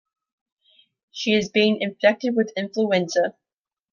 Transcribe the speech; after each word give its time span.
She 1.11 1.33
is 1.33 1.49
being 1.51 1.79
infected 1.79 2.35
with 2.35 2.51
influenza. 2.57 3.35